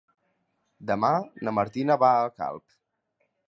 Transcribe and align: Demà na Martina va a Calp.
Demà 0.93 1.11
na 1.47 1.55
Martina 1.59 2.01
va 2.05 2.13
a 2.25 2.35
Calp. 2.41 2.77